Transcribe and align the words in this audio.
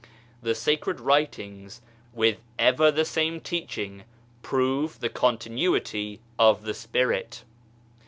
The 0.41 0.55
Sacred 0.55 0.99
Writings 0.99 1.79
(with 2.11 2.37
ever 2.57 2.89
the 2.91 3.05
same 3.05 3.39
Teaching) 3.39 4.03
prove 4.41 4.99
the 4.99 5.09
continuity 5.09 6.21
of 6.39 6.63
the 6.63 6.73
Spirit. 6.73 7.43